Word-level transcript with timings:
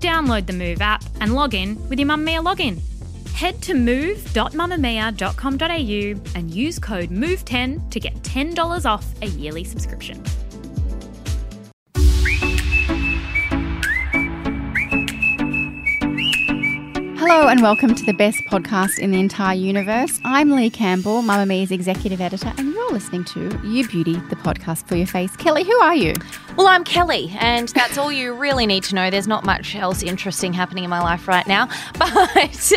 Download 0.00 0.46
the 0.46 0.52
Move 0.52 0.80
app 0.80 1.02
and 1.20 1.34
log 1.34 1.54
in 1.54 1.76
with 1.88 1.98
your 1.98 2.08
Mamamia 2.08 2.44
login. 2.44 2.80
Head 3.32 3.60
to 3.62 3.74
move.mamamia.com.au 3.74 6.38
and 6.38 6.50
use 6.50 6.78
code 6.78 7.10
MOVE10 7.10 7.90
to 7.90 8.00
get 8.00 8.14
$10 8.22 8.84
off 8.84 9.06
a 9.22 9.26
yearly 9.26 9.64
subscription. 9.64 10.22
Hello 17.30 17.48
and 17.48 17.60
welcome 17.60 17.94
to 17.94 18.06
the 18.06 18.14
best 18.14 18.38
podcast 18.44 18.98
in 18.98 19.10
the 19.10 19.20
entire 19.20 19.54
universe. 19.54 20.18
I'm 20.24 20.50
Leigh 20.50 20.70
Campbell, 20.70 21.20
Mamamia's 21.20 21.70
executive 21.70 22.22
editor, 22.22 22.54
and 22.56 22.72
you're 22.72 22.90
listening 22.90 23.22
to 23.24 23.60
You 23.62 23.86
Beauty, 23.86 24.14
the 24.14 24.36
podcast 24.36 24.88
for 24.88 24.96
your 24.96 25.06
face. 25.06 25.36
Kelly, 25.36 25.62
who 25.62 25.78
are 25.78 25.94
you? 25.94 26.14
Well, 26.56 26.68
I'm 26.68 26.84
Kelly, 26.84 27.30
and 27.38 27.68
that's 27.68 27.98
all 27.98 28.10
you 28.10 28.32
really 28.32 28.64
need 28.64 28.82
to 28.84 28.94
know. 28.94 29.10
There's 29.10 29.28
not 29.28 29.44
much 29.44 29.76
else 29.76 30.02
interesting 30.02 30.54
happening 30.54 30.84
in 30.84 30.90
my 30.90 31.02
life 31.02 31.28
right 31.28 31.46
now. 31.46 31.68
But 31.98 32.72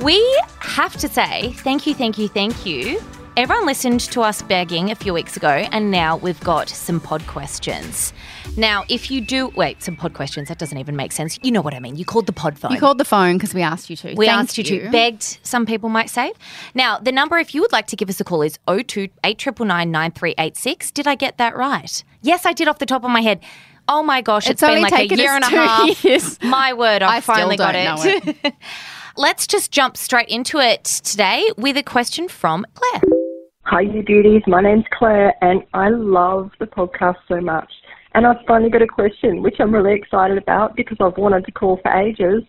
we 0.00 0.42
have 0.58 0.96
to 0.96 1.08
say 1.08 1.52
thank 1.58 1.86
you, 1.86 1.94
thank 1.94 2.18
you, 2.18 2.26
thank 2.26 2.66
you. 2.66 3.00
Everyone 3.38 3.66
listened 3.66 4.00
to 4.00 4.22
us 4.22 4.42
begging 4.42 4.90
a 4.90 4.96
few 4.96 5.14
weeks 5.14 5.36
ago, 5.36 5.48
and 5.70 5.92
now 5.92 6.16
we've 6.16 6.40
got 6.40 6.68
some 6.68 6.98
pod 6.98 7.24
questions. 7.28 8.12
Now, 8.56 8.84
if 8.88 9.12
you 9.12 9.20
do, 9.20 9.46
wait, 9.54 9.80
some 9.80 9.94
pod 9.94 10.12
questions, 10.12 10.48
that 10.48 10.58
doesn't 10.58 10.76
even 10.76 10.96
make 10.96 11.12
sense. 11.12 11.38
You 11.44 11.52
know 11.52 11.60
what 11.60 11.72
I 11.72 11.78
mean. 11.78 11.94
You 11.94 12.04
called 12.04 12.26
the 12.26 12.32
pod 12.32 12.58
phone. 12.58 12.72
You 12.72 12.80
called 12.80 12.98
the 12.98 13.04
phone 13.04 13.34
because 13.36 13.54
we 13.54 13.62
asked 13.62 13.90
you 13.90 13.94
to. 13.94 14.14
We 14.16 14.26
Thank 14.26 14.40
asked 14.40 14.58
you, 14.58 14.64
to. 14.64 14.90
Begged, 14.90 15.38
some 15.44 15.66
people 15.66 15.88
might 15.88 16.10
say. 16.10 16.32
Now, 16.74 16.98
the 16.98 17.12
number, 17.12 17.38
if 17.38 17.54
you 17.54 17.60
would 17.60 17.70
like 17.70 17.86
to 17.86 17.94
give 17.94 18.08
us 18.08 18.18
a 18.20 18.24
call, 18.24 18.42
is 18.42 18.58
02 18.66 19.06
9386 19.22 20.90
Did 20.90 21.06
I 21.06 21.14
get 21.14 21.38
that 21.38 21.56
right? 21.56 22.02
Yes, 22.22 22.44
I 22.44 22.52
did 22.52 22.66
off 22.66 22.80
the 22.80 22.86
top 22.86 23.04
of 23.04 23.10
my 23.12 23.20
head. 23.20 23.38
Oh 23.86 24.02
my 24.02 24.20
gosh, 24.20 24.50
It's 24.50 24.60
it's 24.60 24.68
been 24.68 24.82
like 24.82 24.92
a 24.92 25.14
year 25.14 25.30
and 25.30 25.44
a 25.44 25.48
half. 25.48 26.04
years. 26.04 26.42
My 26.42 26.72
word, 26.72 27.04
I, 27.04 27.18
I 27.18 27.20
finally 27.20 27.56
got 27.56 27.76
it. 27.76 28.44
know 28.44 28.50
Let's 29.16 29.46
just 29.46 29.70
jump 29.70 29.96
straight 29.96 30.28
into 30.28 30.58
it 30.58 30.82
today 30.82 31.48
with 31.56 31.76
a 31.76 31.84
question 31.84 32.26
from 32.26 32.66
Claire. 32.74 33.27
Hi, 33.70 33.82
you 33.82 34.02
beauties. 34.02 34.40
My 34.46 34.62
name's 34.62 34.86
Claire, 34.98 35.34
and 35.42 35.62
I 35.74 35.90
love 35.90 36.52
the 36.58 36.64
podcast 36.64 37.18
so 37.28 37.38
much. 37.38 37.70
And 38.14 38.26
I've 38.26 38.38
finally 38.46 38.70
got 38.70 38.80
a 38.80 38.86
question, 38.86 39.42
which 39.42 39.56
I'm 39.60 39.74
really 39.74 39.94
excited 39.94 40.38
about 40.38 40.74
because 40.74 40.96
I've 41.02 41.18
wanted 41.18 41.44
to 41.44 41.52
call 41.52 41.78
for 41.82 41.92
ages. 41.92 42.44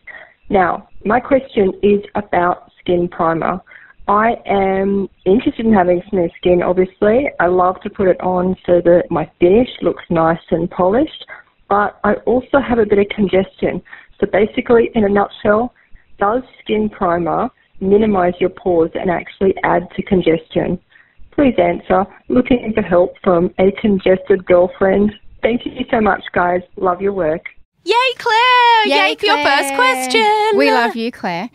Now, 0.47 0.87
my 1.03 1.19
question 1.19 1.73
is 1.83 1.99
about 2.15 2.71
skin 2.79 3.09
primer. 3.09 3.59
I 4.07 4.35
am 4.45 5.09
interested 5.25 5.65
in 5.65 5.73
having 5.73 6.01
smooth 6.09 6.31
skin, 6.37 6.63
obviously. 6.63 7.25
I 7.41 7.47
love 7.47 7.81
to 7.81 7.89
put 7.89 8.07
it 8.07 8.21
on 8.21 8.55
so 8.65 8.79
that 8.85 9.03
my 9.09 9.29
finish 9.41 9.67
looks 9.81 10.03
nice 10.09 10.39
and 10.51 10.71
polished, 10.71 11.25
but 11.67 11.99
I 12.05 12.13
also 12.25 12.61
have 12.65 12.79
a 12.79 12.85
bit 12.85 12.97
of 12.97 13.07
congestion. 13.13 13.81
So 14.21 14.27
basically, 14.31 14.89
in 14.95 15.03
a 15.03 15.09
nutshell, 15.09 15.73
does 16.17 16.43
skin 16.63 16.87
primer 16.87 17.49
minimize 17.81 18.35
your 18.39 18.51
pores 18.51 18.91
and 18.93 19.11
actually 19.11 19.53
add 19.65 19.85
to 19.97 20.03
congestion? 20.03 20.79
Please 21.31 21.55
answer. 21.57 22.05
Looking 22.27 22.73
for 22.73 22.81
help 22.81 23.15
from 23.23 23.53
a 23.59 23.71
congested 23.79 24.45
girlfriend. 24.45 25.13
Thank 25.41 25.65
you 25.65 25.85
so 25.89 26.01
much, 26.01 26.23
guys. 26.33 26.61
Love 26.75 27.01
your 27.01 27.13
work. 27.13 27.45
Yay, 27.85 27.93
Claire! 28.17 28.87
Yay, 28.87 29.15
for 29.15 29.25
your 29.25 29.43
first 29.43 29.73
question. 29.73 30.57
We 30.57 30.69
love 30.69 30.95
you, 30.95 31.11
Claire. 31.11 31.49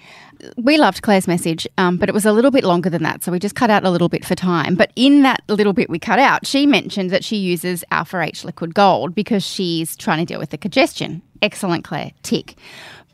We 0.57 0.79
loved 0.79 1.03
Claire's 1.03 1.29
message, 1.29 1.67
um, 1.79 1.97
but 1.97 2.09
it 2.09 2.13
was 2.13 2.27
a 2.27 2.33
little 2.33 2.51
bit 2.51 2.65
longer 2.65 2.91
than 2.91 3.03
that, 3.03 3.23
so 3.23 3.31
we 3.33 3.39
just 3.39 3.55
cut 3.55 3.71
out 3.71 3.85
a 3.85 3.91
little 3.91 4.09
bit 4.09 4.25
for 4.25 4.35
time. 4.35 4.75
But 4.75 4.93
in 4.97 5.23
that 5.23 5.43
little 5.49 5.73
bit 5.73 5.89
we 5.89 5.99
cut 5.99 6.19
out, 6.19 6.47
she 6.47 6.67
mentioned 6.67 7.11
that 7.11 7.25
she 7.25 7.37
uses 7.37 7.85
Alpha 7.91 8.21
H 8.21 8.45
Liquid 8.45 8.75
Gold 8.75 9.15
because 9.15 9.45
she's 9.45 9.97
trying 9.97 10.19
to 10.19 10.25
deal 10.25 10.39
with 10.39 10.51
the 10.51 10.59
congestion. 10.59 11.23
Excellent, 11.41 11.85
Claire. 11.85 12.13
Tick. 12.23 12.57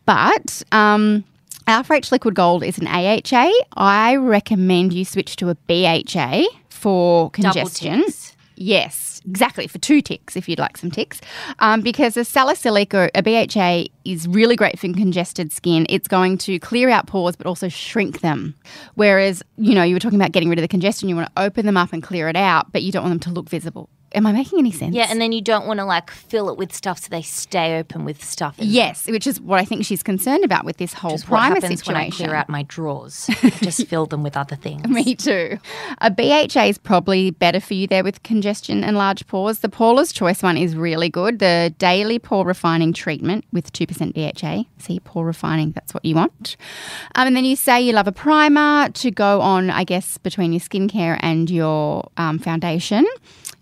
But 0.06 0.62
um, 0.72 1.24
Alpha 1.70 1.94
H 1.94 2.10
Liquid 2.10 2.34
Gold 2.34 2.64
is 2.64 2.78
an 2.78 2.88
AHA. 2.88 3.48
I 3.76 4.16
recommend 4.16 4.92
you 4.92 5.04
switch 5.04 5.36
to 5.36 5.50
a 5.50 5.54
BHA 5.54 6.46
for 6.68 7.30
congestion. 7.30 8.02
Yes, 8.56 9.20
exactly, 9.24 9.68
for 9.68 9.78
two 9.78 10.02
ticks 10.02 10.34
if 10.34 10.48
you'd 10.48 10.58
like 10.58 10.76
some 10.76 10.90
ticks. 10.90 11.20
Um, 11.60 11.80
because 11.80 12.16
a 12.16 12.24
salicylic 12.24 12.92
or 12.92 13.08
a 13.14 13.22
BHA 13.22 13.84
is 14.04 14.26
really 14.26 14.56
great 14.56 14.80
for 14.80 14.92
congested 14.92 15.52
skin. 15.52 15.86
It's 15.88 16.08
going 16.08 16.38
to 16.38 16.58
clear 16.58 16.90
out 16.90 17.06
pores 17.06 17.36
but 17.36 17.46
also 17.46 17.68
shrink 17.68 18.20
them. 18.20 18.56
Whereas, 18.96 19.40
you 19.56 19.72
know, 19.72 19.84
you 19.84 19.94
were 19.94 20.00
talking 20.00 20.20
about 20.20 20.32
getting 20.32 20.48
rid 20.48 20.58
of 20.58 20.62
the 20.62 20.68
congestion, 20.68 21.08
you 21.08 21.14
want 21.14 21.32
to 21.32 21.40
open 21.40 21.66
them 21.66 21.76
up 21.76 21.92
and 21.92 22.02
clear 22.02 22.28
it 22.28 22.36
out, 22.36 22.72
but 22.72 22.82
you 22.82 22.90
don't 22.90 23.04
want 23.04 23.12
them 23.12 23.32
to 23.32 23.34
look 23.38 23.48
visible. 23.48 23.88
Am 24.12 24.26
I 24.26 24.32
making 24.32 24.58
any 24.58 24.72
sense? 24.72 24.94
Yeah, 24.94 25.06
and 25.08 25.20
then 25.20 25.30
you 25.30 25.40
don't 25.40 25.66
want 25.66 25.78
to 25.78 25.84
like 25.84 26.10
fill 26.10 26.48
it 26.50 26.56
with 26.58 26.74
stuff 26.74 26.98
so 26.98 27.08
they 27.10 27.22
stay 27.22 27.78
open 27.78 28.04
with 28.04 28.24
stuff. 28.24 28.56
Yes, 28.58 29.06
which 29.06 29.26
is 29.26 29.40
what 29.40 29.60
I 29.60 29.64
think 29.64 29.84
she's 29.84 30.02
concerned 30.02 30.44
about 30.44 30.64
with 30.64 30.78
this 30.78 30.92
whole 30.92 31.12
Which 31.12 31.22
is 31.22 31.28
what 31.28 31.38
primer 31.38 31.54
happens 31.56 31.86
when 31.86 31.96
I 31.96 32.06
situation. 32.06 32.26
clear 32.26 32.36
out 32.36 32.48
my 32.48 32.64
drawers. 32.64 33.26
I 33.42 33.50
just 33.50 33.86
fill 33.86 34.06
them 34.06 34.22
with 34.24 34.36
other 34.36 34.56
things. 34.56 34.86
Me 34.88 35.14
too. 35.14 35.58
A 35.98 36.10
BHA 36.10 36.64
is 36.64 36.78
probably 36.78 37.30
better 37.30 37.60
for 37.60 37.74
you 37.74 37.86
there 37.86 38.02
with 38.02 38.22
congestion 38.24 38.82
and 38.82 38.96
large 38.96 39.26
pores. 39.28 39.60
The 39.60 39.68
Paula's 39.68 40.12
Choice 40.12 40.42
one 40.42 40.56
is 40.56 40.74
really 40.74 41.08
good. 41.08 41.38
The 41.38 41.72
daily 41.78 42.18
pore 42.18 42.44
refining 42.44 42.92
treatment 42.92 43.44
with 43.52 43.72
2% 43.72 44.12
BHA. 44.14 44.64
See, 44.78 44.98
pore 45.00 45.24
refining, 45.24 45.70
that's 45.72 45.94
what 45.94 46.04
you 46.04 46.16
want. 46.16 46.56
Um, 47.14 47.28
and 47.28 47.36
then 47.36 47.44
you 47.44 47.54
say 47.54 47.80
you 47.80 47.92
love 47.92 48.08
a 48.08 48.12
primer 48.12 48.88
to 48.88 49.10
go 49.12 49.40
on, 49.40 49.70
I 49.70 49.84
guess, 49.84 50.18
between 50.18 50.52
your 50.52 50.60
skincare 50.60 51.18
and 51.20 51.48
your 51.48 52.10
um, 52.16 52.38
foundation. 52.40 53.06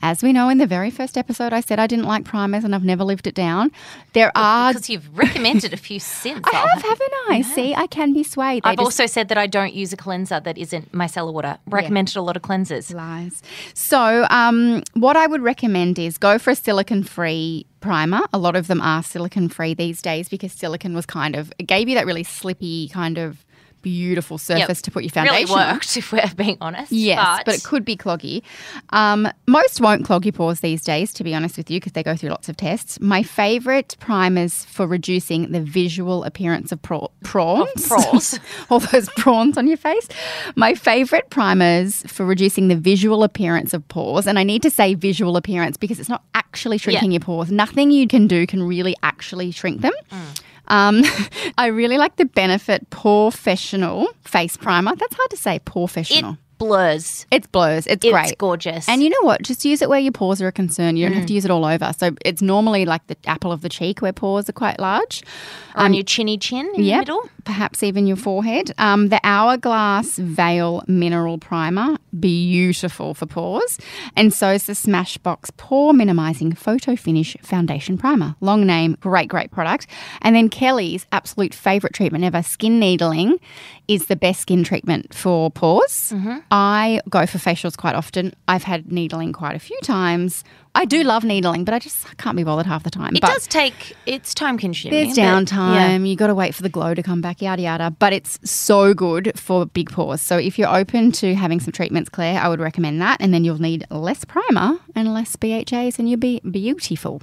As 0.00 0.22
we 0.22 0.32
know 0.32 0.48
in 0.48 0.58
the 0.58 0.66
very 0.66 0.90
first 0.90 1.18
episode, 1.18 1.52
I 1.52 1.60
said 1.60 1.80
I 1.80 1.86
didn't 1.88 2.04
like 2.04 2.24
primers 2.24 2.62
and 2.62 2.72
I've 2.74 2.84
never 2.84 3.02
lived 3.02 3.26
it 3.26 3.34
down. 3.34 3.72
There 4.12 4.30
are. 4.36 4.72
Because 4.72 4.88
you've 4.88 5.16
recommended 5.16 5.72
a 5.72 5.76
few 5.76 5.98
since. 6.22 6.40
I 6.52 6.56
have, 6.56 6.82
haven't 6.82 7.12
I? 7.28 7.42
See, 7.42 7.74
I 7.74 7.86
can 7.88 8.12
be 8.12 8.22
swayed. 8.22 8.62
They 8.62 8.70
I've 8.70 8.76
just- 8.78 8.84
also 8.86 9.06
said 9.06 9.28
that 9.28 9.38
I 9.38 9.46
don't 9.48 9.74
use 9.74 9.92
a 9.92 9.96
cleanser 9.96 10.38
that 10.40 10.56
isn't 10.56 10.92
micellar 10.92 11.32
water. 11.32 11.58
Recommended 11.66 12.14
a 12.16 12.22
lot 12.22 12.36
of 12.36 12.42
cleansers. 12.42 12.94
Lies. 12.94 13.42
So, 13.74 14.26
um, 14.30 14.82
what 14.94 15.16
I 15.16 15.26
would 15.26 15.42
recommend 15.42 15.98
is 15.98 16.16
go 16.16 16.38
for 16.38 16.50
a 16.50 16.54
silicon 16.54 17.02
free 17.02 17.66
primer. 17.80 18.20
A 18.32 18.38
lot 18.38 18.54
of 18.56 18.66
them 18.68 18.80
are 18.80 19.02
silicon 19.02 19.48
free 19.48 19.74
these 19.74 20.00
days 20.00 20.28
because 20.28 20.52
silicon 20.52 20.94
was 20.94 21.06
kind 21.06 21.34
of, 21.34 21.52
it 21.58 21.64
gave 21.64 21.88
you 21.88 21.94
that 21.96 22.06
really 22.06 22.24
slippy, 22.24 22.88
kind 22.88 23.18
of 23.18 23.44
beautiful 23.88 24.38
surface 24.38 24.82
to 24.82 24.90
put 24.90 25.02
your 25.02 25.10
foundation 25.10 25.48
Really 25.48 25.62
on. 25.62 25.74
worked, 25.74 25.96
if 26.02 26.12
we're 26.12 26.34
being 26.36 26.58
honest. 26.60 26.92
Yes, 26.92 27.42
but, 27.44 27.54
it 27.54 27.64
could 27.64 27.84
be 27.84 27.96
cloggy. 27.96 28.42
Um, 28.90 29.28
most 29.46 29.80
won't 29.80 30.04
clog 30.04 30.24
your 30.24 30.32
pores 30.32 30.60
these 30.60 30.82
days, 30.82 31.12
to 31.14 31.24
be 31.24 31.34
honest 31.34 31.56
with 31.56 31.70
you, 31.70 31.80
because 31.80 31.92
they 31.92 32.02
go 32.02 32.16
through 32.16 32.30
lots 32.30 32.48
of 32.48 32.56
tests. 32.56 33.00
My 33.00 33.22
favourite 33.22 33.96
primers 34.00 34.64
for 34.66 34.86
reducing 34.86 35.52
the 35.52 35.60
visual 35.60 36.24
appearance 36.24 36.72
of 36.72 36.80
pra- 36.82 37.08
prawns. 37.24 37.86
prawns. 37.88 38.38
All 38.70 38.80
those 38.80 39.08
prawns 39.10 39.56
on 39.56 39.66
your 39.66 39.76
face. 39.76 40.08
My 40.56 40.74
favourite 40.74 41.30
primers 41.30 42.02
for 42.06 42.26
reducing 42.26 42.68
the 42.68 42.76
visual 42.76 43.24
appearance 43.24 43.72
of 43.72 43.86
pores, 43.88 44.26
and 44.26 44.38
I 44.38 44.42
need 44.42 44.62
to 44.62 44.70
say 44.70 44.94
visual 44.94 45.36
appearance 45.36 45.76
because 45.76 45.98
it's 45.98 46.08
not 46.08 46.22
actually 46.34 46.78
shrinking 46.78 47.12
your 47.12 47.20
pores. 47.20 47.50
Nothing 47.50 47.90
you 47.90 48.06
can 48.06 48.26
do 48.26 48.46
can 48.46 48.62
really 48.62 48.94
actually 49.02 49.50
shrink 49.50 49.80
them. 49.80 49.92
Um, 50.68 51.02
I 51.58 51.66
really 51.66 51.98
like 51.98 52.16
the 52.16 52.24
Benefit 52.24 52.88
Professional 52.90 54.08
face 54.24 54.56
primer. 54.56 54.94
That's 54.96 55.14
hard 55.14 55.30
to 55.30 55.36
say, 55.36 55.60
Porefessional. 55.60 56.34
It 56.34 56.38
blurs. 56.58 57.26
It's 57.30 57.46
blurs. 57.46 57.86
It's, 57.86 58.04
It's 58.04 58.12
great. 58.12 58.24
It's 58.26 58.34
gorgeous. 58.36 58.88
And 58.88 59.02
you 59.02 59.10
know 59.10 59.22
what? 59.22 59.42
Just 59.42 59.64
use 59.64 59.80
it 59.80 59.88
where 59.88 60.00
your 60.00 60.12
pores 60.12 60.42
are 60.42 60.50
concerned. 60.50 60.98
You 60.98 61.06
don't 61.06 61.16
have 61.16 61.26
to 61.26 61.32
use 61.32 61.44
it 61.44 61.50
all 61.50 61.64
over. 61.64 61.92
So 61.96 62.10
it's 62.24 62.42
normally 62.42 62.84
like 62.84 63.06
the 63.06 63.16
apple 63.26 63.52
of 63.52 63.60
the 63.60 63.68
cheek 63.68 64.00
where 64.02 64.12
pores 64.12 64.48
are 64.48 64.52
quite 64.52 64.78
large. 64.80 65.22
on 65.76 65.94
your 65.94 66.02
chinny 66.02 66.36
chin 66.36 66.66
in 66.74 66.82
the 66.82 66.90
middle. 66.98 67.28
Perhaps 67.48 67.82
even 67.82 68.06
your 68.06 68.18
forehead. 68.18 68.72
Um, 68.76 69.08
the 69.08 69.18
Hourglass 69.24 70.18
Veil 70.18 70.82
Mineral 70.86 71.38
Primer, 71.38 71.96
beautiful 72.20 73.14
for 73.14 73.24
pores. 73.24 73.78
And 74.16 74.34
so 74.34 74.50
is 74.50 74.66
the 74.66 74.74
Smashbox 74.74 75.56
Pore 75.56 75.94
Minimizing 75.94 76.52
Photo 76.52 76.94
Finish 76.94 77.38
Foundation 77.40 77.96
Primer. 77.96 78.36
Long 78.42 78.66
name, 78.66 78.98
great, 79.00 79.30
great 79.30 79.50
product. 79.50 79.86
And 80.20 80.36
then 80.36 80.50
Kelly's 80.50 81.06
absolute 81.10 81.54
favorite 81.54 81.94
treatment 81.94 82.22
ever, 82.22 82.42
skin 82.42 82.78
needling, 82.78 83.38
is 83.88 84.08
the 84.08 84.16
best 84.16 84.42
skin 84.42 84.62
treatment 84.62 85.14
for 85.14 85.50
pores. 85.50 86.12
I 86.50 87.00
go 87.08 87.24
for 87.24 87.38
facials 87.38 87.78
quite 87.78 87.94
often. 87.94 88.34
I've 88.46 88.64
had 88.64 88.92
needling 88.92 89.32
quite 89.32 89.56
a 89.56 89.58
few 89.58 89.80
times. 89.82 90.44
I 90.78 90.84
do 90.84 91.02
love 91.02 91.24
needling, 91.24 91.64
but 91.64 91.74
I 91.74 91.80
just 91.80 92.16
can't 92.18 92.36
be 92.36 92.44
bothered 92.44 92.66
half 92.66 92.84
the 92.84 92.90
time. 92.90 93.16
It 93.16 93.20
but 93.20 93.32
does 93.32 93.48
take, 93.48 93.96
it's 94.06 94.32
time 94.32 94.56
consuming. 94.56 94.96
There's 94.96 95.16
but- 95.16 95.22
yeah. 95.22 95.40
downtime. 95.40 96.08
You 96.08 96.14
got 96.14 96.28
to 96.28 96.36
wait 96.36 96.54
for 96.54 96.62
the 96.62 96.68
glow 96.68 96.94
to 96.94 97.02
come 97.02 97.20
back, 97.20 97.42
yada 97.42 97.60
yada. 97.60 97.90
But 97.90 98.12
it's 98.12 98.38
so 98.48 98.94
good 98.94 99.36
for 99.36 99.66
big 99.66 99.90
pores. 99.90 100.20
So 100.20 100.38
if 100.38 100.56
you're 100.56 100.72
open 100.72 101.10
to 101.12 101.34
having 101.34 101.58
some 101.58 101.72
treatments, 101.72 102.08
Claire, 102.08 102.40
I 102.40 102.48
would 102.48 102.60
recommend 102.60 103.02
that. 103.02 103.20
And 103.20 103.34
then 103.34 103.42
you'll 103.42 103.60
need 103.60 103.86
less 103.90 104.24
primer 104.24 104.78
and 104.94 105.12
less 105.12 105.34
BHAs, 105.34 105.98
and 105.98 106.08
you'll 106.08 106.20
be 106.20 106.40
beautiful. 106.48 107.22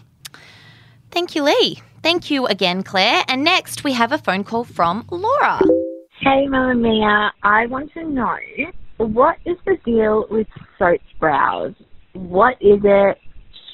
Thank 1.12 1.34
you, 1.34 1.44
Leigh. 1.44 1.78
Thank 2.04 2.30
you 2.30 2.48
again, 2.48 2.84
Claire. 2.84 3.24
And 3.30 3.46
next 3.46 3.86
we 3.86 3.94
have 3.94 4.12
a 4.12 4.18
phone 4.18 4.44
call 4.44 4.66
from 4.66 5.06
Laura. 5.10 5.62
Hey, 6.20 6.46
Mamamia. 6.50 7.32
I 7.42 7.68
want 7.68 7.94
to 7.94 8.04
know 8.04 8.36
what 8.98 9.38
is 9.46 9.56
the 9.66 9.78
deal 9.86 10.26
with 10.30 10.48
soap 10.78 11.00
brows? 11.22 11.74
What 12.12 12.58
is 12.60 12.82
it? 12.84 13.18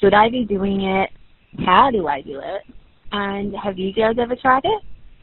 Should 0.02 0.14
I 0.14 0.28
be 0.28 0.44
doing 0.44 0.82
it? 0.82 1.10
How 1.64 1.90
do 1.92 2.08
I 2.08 2.22
do 2.22 2.40
it? 2.40 2.62
And 3.12 3.54
have 3.56 3.78
you 3.78 3.92
guys 3.92 4.16
ever 4.18 4.34
tried 4.34 4.64
it? 4.64 4.82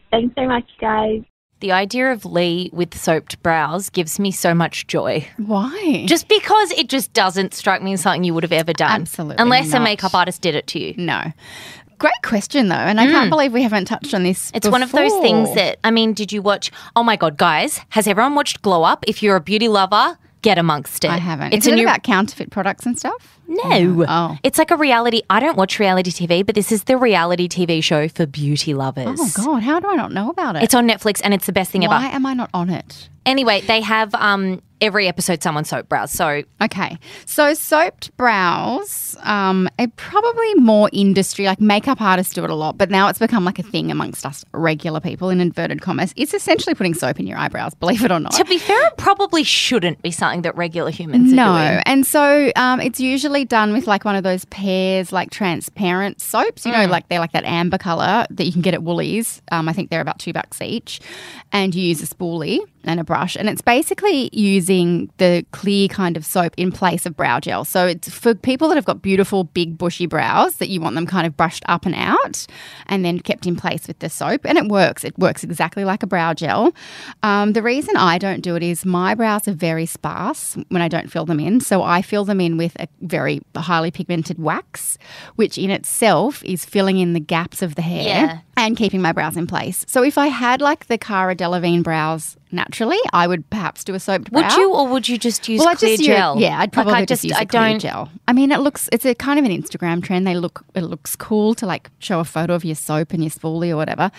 Thanks 0.09 0.33
so 0.35 0.47
much, 0.47 0.63
guys. 0.79 1.21
The 1.59 1.73
idea 1.73 2.11
of 2.13 2.23
Leigh 2.23 2.69
with 2.71 2.95
soaped 2.97 3.43
brows 3.43 3.89
gives 3.89 4.17
me 4.19 4.31
so 4.31 4.53
much 4.53 4.87
joy. 4.87 5.27
Why? 5.37 6.05
Just 6.07 6.29
because 6.29 6.71
it 6.71 6.87
just 6.87 7.11
doesn't 7.11 7.53
strike 7.53 7.81
me 7.81 7.91
as 7.93 8.01
something 8.01 8.23
you 8.23 8.33
would 8.33 8.43
have 8.43 8.53
ever 8.53 8.71
done. 8.71 9.01
Absolutely 9.01 9.35
Unless 9.39 9.73
a 9.73 9.79
makeup 9.81 10.15
artist 10.15 10.41
did 10.41 10.55
it 10.55 10.67
to 10.67 10.79
you. 10.79 10.93
no. 10.97 11.33
Great 11.97 12.13
question 12.23 12.69
though, 12.69 12.75
and 12.75 12.97
I 12.97 13.07
can't 13.07 13.29
believe 13.29 13.51
we 13.51 13.61
haven't 13.61 13.83
touched 13.83 14.13
on 14.13 14.23
this. 14.23 14.51
Mm. 14.51 14.55
It's 14.55 14.69
one 14.69 14.81
of 14.83 14.93
those 14.93 15.11
things 15.19 15.53
that, 15.55 15.79
I 15.83 15.91
mean, 15.91 16.13
did 16.13 16.31
you 16.31 16.41
watch? 16.41 16.71
Oh 16.95 17.03
my 17.03 17.17
God, 17.17 17.35
guys, 17.35 17.81
has 17.89 18.07
everyone 18.07 18.35
watched 18.35 18.61
Glow 18.61 18.83
Up? 18.83 19.03
If 19.05 19.21
you're 19.21 19.35
a 19.35 19.41
beauty 19.41 19.67
lover, 19.67 20.17
get 20.41 20.57
amongst 20.57 21.03
it. 21.03 21.11
I 21.11 21.17
haven't. 21.17 21.53
It's 21.53 21.65
Is 21.67 21.71
a 21.71 21.73
it 21.73 21.75
new. 21.75 21.83
about 21.83 22.03
counterfeit 22.03 22.51
products 22.51 22.85
and 22.85 22.97
stuff? 22.97 23.37
No. 23.49 24.05
Oh. 24.07 24.37
It's 24.43 24.57
like 24.57 24.71
a 24.71 24.77
reality. 24.77 25.21
I 25.29 25.39
don't 25.39 25.57
watch 25.57 25.79
reality 25.79 26.11
TV, 26.11 26.45
but 26.45 26.55
this 26.55 26.71
is 26.71 26.83
the 26.83 26.97
reality 26.97 27.47
TV 27.47 27.83
show 27.83 28.07
for 28.07 28.25
beauty 28.25 28.73
lovers. 28.73 29.19
Oh 29.19 29.31
God, 29.35 29.63
how 29.63 29.79
do 29.79 29.89
I 29.89 29.95
not 29.95 30.11
know 30.11 30.29
about 30.29 30.55
it? 30.55 30.63
It's 30.63 30.75
on 30.75 30.87
Netflix 30.87 31.19
and 31.23 31.33
it's 31.33 31.45
the 31.45 31.51
best 31.51 31.71
thing 31.71 31.81
Why 31.81 31.87
ever. 31.87 32.05
Why 32.05 32.11
am 32.11 32.25
I 32.25 32.33
not 32.33 32.49
on 32.53 32.69
it? 32.69 33.09
Anyway, 33.25 33.61
they 33.61 33.81
have 33.81 34.15
um, 34.15 34.61
every 34.81 35.07
episode 35.07 35.43
someone 35.43 35.65
soap 35.65 35.89
brows. 35.89 36.11
So 36.11 36.43
Okay, 36.61 36.97
so 37.25 37.53
soaped 37.53 38.15
brows 38.17 39.15
um, 39.21 39.69
are 39.77 39.87
probably 39.95 40.55
more 40.55 40.89
industry, 40.91 41.45
like 41.45 41.61
makeup 41.61 42.01
artists 42.01 42.33
do 42.33 42.43
it 42.43 42.49
a 42.49 42.55
lot, 42.55 42.77
but 42.77 42.89
now 42.89 43.07
it's 43.07 43.19
become 43.19 43.45
like 43.45 43.59
a 43.59 43.63
thing 43.63 43.91
amongst 43.91 44.25
us 44.25 44.45
regular 44.53 44.99
people 44.99 45.29
in 45.29 45.41
inverted 45.41 45.81
commas. 45.81 46.13
It's 46.15 46.33
essentially 46.33 46.75
putting 46.75 46.93
soap 46.93 47.19
in 47.19 47.27
your 47.27 47.37
eyebrows, 47.37 47.73
believe 47.75 48.03
it 48.03 48.11
or 48.11 48.19
not. 48.19 48.33
to 48.33 48.45
be 48.45 48.57
fair, 48.57 48.87
it 48.87 48.97
probably 48.97 49.43
shouldn't 49.43 50.01
be 50.01 50.11
something 50.11 50.41
that 50.41 50.55
regular 50.55 50.91
humans 50.91 51.31
are 51.33 51.35
No, 51.35 51.81
and 51.85 52.05
so 52.05 52.51
um, 52.55 52.81
it's 52.81 52.99
usually 52.99 53.38
done 53.45 53.73
with 53.73 53.87
like 53.87 54.05
one 54.05 54.15
of 54.15 54.23
those 54.23 54.45
pairs, 54.45 55.11
like 55.11 55.29
transparent 55.31 56.21
soaps. 56.21 56.65
You 56.65 56.71
know, 56.71 56.79
Mm. 56.79 56.89
like 56.89 57.07
they're 57.09 57.19
like 57.19 57.31
that 57.33 57.45
amber 57.45 57.77
color 57.77 58.25
that 58.29 58.43
you 58.45 58.51
can 58.51 58.61
get 58.61 58.73
at 58.73 58.83
Woolies. 58.83 59.41
Um, 59.51 59.67
I 59.69 59.73
think 59.73 59.89
they're 59.89 60.01
about 60.01 60.19
two 60.19 60.33
bucks 60.33 60.61
each, 60.61 60.99
and 61.51 61.73
you 61.75 61.83
use 61.83 62.01
a 62.01 62.07
spoolie 62.07 62.59
and 62.85 62.99
a 62.99 63.03
brush, 63.03 63.35
and 63.35 63.49
it's 63.49 63.61
basically 63.61 64.29
using 64.31 65.11
the 65.17 65.45
clear 65.51 65.87
kind 65.89 66.15
of 66.15 66.25
soap 66.25 66.53
in 66.57 66.71
place 66.71 67.05
of 67.05 67.15
brow 67.17 67.39
gel. 67.39 67.65
So 67.65 67.85
it's 67.87 68.09
for 68.09 68.33
people 68.33 68.69
that 68.69 68.75
have 68.75 68.85
got 68.85 69.01
beautiful, 69.01 69.43
big, 69.43 69.77
bushy 69.77 70.05
brows 70.05 70.55
that 70.55 70.69
you 70.69 70.79
want 70.79 70.95
them 70.95 71.05
kind 71.05 71.27
of 71.27 71.35
brushed 71.35 71.63
up 71.67 71.85
and 71.85 71.93
out, 71.95 72.47
and 72.87 73.03
then 73.03 73.19
kept 73.19 73.45
in 73.45 73.55
place 73.55 73.87
with 73.87 73.99
the 73.99 74.09
soap, 74.09 74.41
and 74.45 74.57
it 74.57 74.67
works. 74.67 75.03
It 75.03 75.17
works 75.19 75.43
exactly 75.43 75.83
like 75.83 76.03
a 76.03 76.07
brow 76.07 76.33
gel. 76.33 76.73
Um, 77.21 77.53
the 77.53 77.61
reason 77.61 77.97
I 77.97 78.17
don't 78.17 78.41
do 78.41 78.55
it 78.55 78.63
is 78.63 78.85
my 78.85 79.13
brows 79.13 79.47
are 79.47 79.53
very 79.53 79.85
sparse 79.85 80.55
when 80.69 80.81
I 80.81 80.87
don't 80.87 81.11
fill 81.11 81.25
them 81.25 81.39
in. 81.39 81.59
So 81.59 81.83
I 81.83 82.01
fill 82.01 82.23
them 82.25 82.39
in 82.39 82.55
with 82.57 82.79
a 82.79 82.87
very 83.01 83.28
highly 83.55 83.91
pigmented 83.91 84.39
wax, 84.39 84.97
which 85.35 85.57
in 85.57 85.69
itself 85.69 86.43
is 86.43 86.65
filling 86.65 86.97
in 86.97 87.13
the 87.13 87.19
gaps 87.19 87.61
of 87.61 87.75
the 87.75 87.81
hair 87.81 88.03
Yeah. 88.03 88.39
and 88.57 88.75
keeping 88.77 89.01
my 89.01 89.11
brows 89.11 89.37
in 89.37 89.45
place. 89.47 89.85
So 89.87 90.03
if 90.03 90.17
I 90.17 90.27
had 90.27 90.61
like 90.61 90.87
the 90.87 90.97
Cara 90.97 91.35
Delevingne 91.35 91.83
brows 91.83 92.37
naturally, 92.51 92.97
I 93.13 93.27
would 93.27 93.49
perhaps 93.49 93.83
do 93.83 93.93
a 93.95 93.99
soaped 93.99 94.31
brow. 94.31 94.41
Would 94.41 94.51
you, 94.53 94.73
or 94.73 94.87
would 94.87 95.07
you 95.09 95.17
just 95.17 95.47
use 95.47 95.59
Well, 95.59 95.75
clear 95.75 95.91
just 95.91 95.99
use- 96.01 96.07
gel? 96.15 96.39
yeah, 96.39 96.59
I'd 96.59 96.71
probably 96.71 96.93
like 96.93 97.03
I 97.03 97.05
just, 97.05 97.23
use 97.23 97.33
a 97.33 97.39
I 97.39 97.45
clear 97.45 97.61
don't. 97.69 97.79
gel. 97.79 98.09
I 98.27 98.33
mean, 98.33 98.51
it 98.51 98.59
looks 98.59 98.89
it's 98.91 99.05
a 99.05 99.15
kind 99.15 99.39
of 99.39 99.45
an 99.45 99.51
Instagram 99.51 100.03
trend. 100.03 100.25
They 100.27 100.35
look 100.35 100.63
it 100.75 100.81
looks 100.83 101.15
cool 101.15 101.55
to 101.55 101.65
like 101.65 101.89
show 101.99 102.19
a 102.19 102.23
photo 102.25 102.53
of 102.53 102.63
your 102.65 102.75
soap 102.75 103.13
and 103.13 103.23
your 103.23 103.31
spoolie 103.31 103.69
or 103.71 103.75
whatever. 103.75 104.11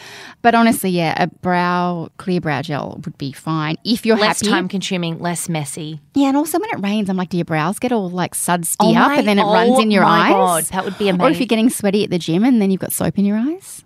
But 0.42 0.54
honestly, 0.54 0.90
yeah, 0.90 1.14
a 1.22 1.26
brow 1.28 2.08
clear 2.16 2.40
brow 2.40 2.62
gel 2.62 3.00
would 3.04 3.16
be 3.18 3.32
fine 3.32 3.76
if 3.84 4.04
you're 4.06 4.16
Less 4.16 4.40
happy. 4.40 4.50
time 4.50 4.68
consuming, 4.68 5.18
less 5.18 5.48
messy. 5.48 6.00
Yeah, 6.14 6.28
and 6.28 6.36
also 6.36 6.58
when 6.58 6.70
it 6.70 6.80
rains, 6.80 7.08
I'm 7.08 7.16
like, 7.16 7.28
do 7.30 7.36
your 7.36 7.44
brows 7.44 7.78
get 7.78 7.92
all 7.92 8.10
like 8.10 8.34
sudsty 8.34 8.76
Oh 8.80 8.94
up 8.96 9.12
and 9.18 9.26
then 9.28 9.38
it 9.38 9.44
runs 9.44 9.72
oh 9.76 9.80
in 9.80 9.90
your 9.90 10.02
oh 10.04 10.08
my 10.08 10.20
eyes? 10.28 10.32
God, 10.32 10.64
that 10.74 10.84
would 10.84 10.98
be 10.98 11.10
Or 11.10 11.30
if 11.30 11.38
you're 11.38 11.46
getting 11.46 11.70
sweaty 11.70 12.04
at 12.04 12.10
the 12.10 12.18
gym 12.18 12.44
and 12.44 12.60
then 12.60 12.70
you've 12.70 12.80
got 12.80 12.92
soap 12.92 13.18
in 13.18 13.24
your 13.24 13.36
eyes. 13.36 13.84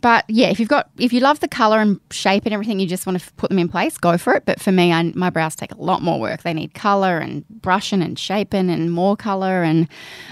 But 0.00 0.24
yeah, 0.28 0.48
if 0.48 0.58
you've 0.58 0.68
got 0.68 0.90
if 0.98 1.12
you 1.12 1.20
love 1.20 1.40
the 1.40 1.48
color 1.48 1.80
and 1.80 2.00
shape 2.10 2.44
and 2.46 2.54
everything, 2.54 2.80
you 2.80 2.86
just 2.86 3.06
want 3.06 3.18
to 3.18 3.24
f- 3.24 3.36
put 3.36 3.50
them 3.50 3.58
in 3.58 3.68
place, 3.68 3.98
go 3.98 4.16
for 4.16 4.34
it. 4.34 4.44
But 4.46 4.60
for 4.60 4.72
me, 4.72 4.92
I, 4.92 5.02
my 5.14 5.30
brows 5.30 5.56
take 5.56 5.72
a 5.72 5.80
lot 5.80 6.02
more 6.02 6.18
work. 6.20 6.42
They 6.42 6.54
need 6.54 6.74
color 6.74 7.18
and 7.18 7.46
brushing 7.48 8.02
and 8.02 8.18
shaping 8.18 8.70
and 8.70 8.92
more 8.92 9.16
color, 9.16 9.62
and 9.62 9.88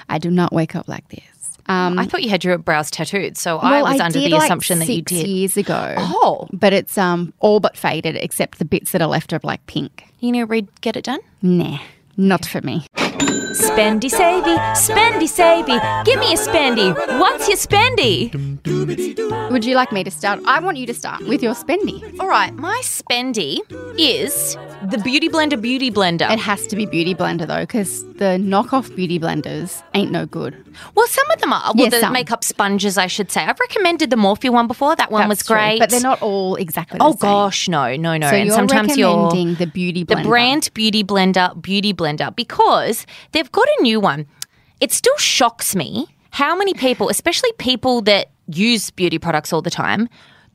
I 0.08 0.18
do 0.18 0.30
not 0.30 0.52
wake 0.52 0.74
up 0.74 0.88
like 0.88 1.08
this. 1.08 1.22
Um, 1.66 1.98
I 1.98 2.06
thought 2.06 2.22
you 2.22 2.30
had 2.30 2.44
your 2.44 2.56
brows 2.56 2.90
tattooed, 2.90 3.36
so 3.36 3.58
I 3.58 3.82
well, 3.82 3.92
was 3.92 4.00
under 4.00 4.18
the 4.18 4.30
like, 4.30 4.44
assumption 4.44 4.78
that 4.78 4.88
you 4.88 5.02
did. 5.02 5.26
years 5.26 5.58
ago. 5.58 5.94
Oh. 5.98 6.48
but 6.50 6.72
it's 6.72 6.96
um 6.96 7.34
all 7.40 7.60
but 7.60 7.76
faded 7.76 8.16
except 8.16 8.58
the 8.58 8.64
bits 8.64 8.92
that 8.92 9.02
are 9.02 9.08
left 9.08 9.34
are 9.34 9.40
like 9.42 9.64
pink. 9.66 10.04
You 10.20 10.32
know, 10.32 10.44
read, 10.44 10.68
get 10.80 10.96
it 10.96 11.04
done. 11.04 11.20
Nah, 11.42 11.78
not 12.16 12.46
for 12.46 12.62
me. 12.62 12.86
Spendy 13.52 14.10
savey, 14.10 14.54
spendy 14.76 15.26
savey, 15.28 15.78
give 16.04 16.20
me 16.20 16.34
a 16.34 16.36
spendy. 16.36 16.92
What's 17.18 17.48
your 17.48 17.56
spendy? 17.56 18.30
Would 19.50 19.64
you 19.64 19.74
like 19.74 19.90
me 19.90 20.04
to 20.04 20.10
start? 20.10 20.40
I 20.46 20.60
want 20.60 20.76
you 20.76 20.86
to 20.86 20.94
start 20.94 21.26
with 21.26 21.42
your 21.42 21.54
spendy. 21.54 22.02
All 22.20 22.28
right, 22.28 22.54
my 22.54 22.78
spendy 22.84 23.58
is 23.98 24.56
the 24.90 24.98
Beauty 25.02 25.28
Blender 25.28 25.60
Beauty 25.60 25.90
Blender. 25.90 26.30
It 26.30 26.38
has 26.38 26.66
to 26.68 26.76
be 26.76 26.84
Beauty 26.86 27.14
Blender 27.14 27.46
though, 27.46 27.60
because 27.62 28.04
the 28.14 28.36
knockoff 28.38 28.94
Beauty 28.94 29.18
Blenders 29.18 29.82
ain't 29.94 30.12
no 30.12 30.26
good. 30.26 30.54
well, 30.94 31.06
some 31.08 31.28
of 31.30 31.40
them 31.40 31.52
are. 31.52 31.72
Well, 31.74 31.84
Yeah, 31.84 31.88
the 31.90 32.00
some. 32.00 32.12
makeup 32.12 32.44
sponges, 32.44 32.98
I 32.98 33.06
should 33.06 33.30
say. 33.32 33.42
I've 33.44 33.58
recommended 33.58 34.10
the 34.10 34.16
Morphe 34.16 34.48
one 34.50 34.66
before. 34.68 34.94
That 34.94 35.10
one 35.10 35.26
was 35.28 35.38
That's 35.38 35.46
true, 35.48 35.56
great. 35.56 35.78
but 35.80 35.90
they're 35.90 36.00
not 36.00 36.20
all 36.22 36.56
exactly. 36.56 36.98
Oh 37.00 37.12
the 37.12 37.18
same. 37.18 37.30
gosh, 37.30 37.68
no, 37.68 37.96
no, 37.96 38.16
no. 38.18 38.28
So 38.30 38.36
and 38.36 38.46
you're 38.46 38.54
sometimes 38.54 38.96
you're 38.96 39.24
recommending 39.24 39.54
the 39.54 39.66
Beauty 39.66 40.04
Blender, 40.04 40.22
the 40.22 40.28
brand 40.28 40.70
Beauty 40.74 41.02
Blender 41.02 41.60
Beauty 41.62 41.94
Blender 41.94 42.34
because 42.36 43.06
they've 43.38 43.52
got 43.52 43.68
a 43.78 43.82
new 43.82 44.00
one. 44.00 44.26
It 44.80 44.92
still 44.92 45.16
shocks 45.16 45.76
me 45.76 46.06
how 46.30 46.56
many 46.56 46.74
people, 46.74 47.08
especially 47.08 47.52
people 47.58 48.02
that 48.02 48.30
use 48.48 48.90
beauty 48.90 49.18
products 49.18 49.52
all 49.52 49.62
the 49.62 49.70
time, 49.70 50.08